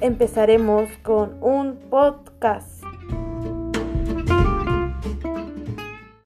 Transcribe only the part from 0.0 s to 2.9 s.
empezaremos con un podcast.